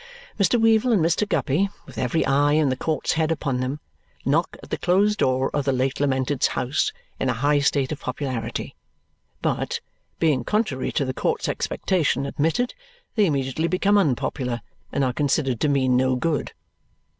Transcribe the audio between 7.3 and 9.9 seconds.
high state of popularity. But